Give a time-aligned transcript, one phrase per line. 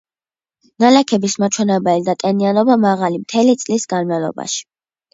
[0.83, 4.69] ნალექების მაჩვენებელი და ტენიანობა მაღალი მთელი წლის განმავლობაში.